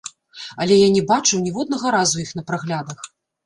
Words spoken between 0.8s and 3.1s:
не бачыў ніводнага разу іх на праглядах.